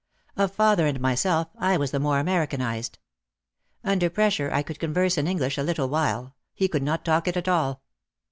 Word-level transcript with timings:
Of 0.35 0.51
father 0.55 0.87
and 0.87 0.99
myself, 0.99 1.49
I 1.59 1.77
was 1.77 1.91
the 1.91 1.99
more 1.99 2.17
Americanised. 2.17 2.97
Under 3.83 4.09
pressure 4.09 4.49
I 4.51 4.63
could 4.63 4.79
converse 4.79 5.15
in 5.15 5.27
English 5.27 5.59
a 5.59 5.63
little 5.63 5.89
while, 5.89 6.33
he 6.55 6.67
could 6.67 6.81
not 6.81 7.05
talk 7.05 7.27
it 7.27 7.37
at 7.37 7.47
all. 7.47 7.83